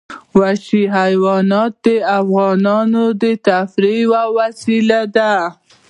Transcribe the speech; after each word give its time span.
وحشي 0.39 0.81
حیوانات 0.97 1.71
د 1.85 1.87
افغانانو 2.19 3.03
د 3.21 3.23
تفریح 3.47 3.97
یوه 4.05 4.23
وسیله 4.37 5.01
ده. 5.15 5.33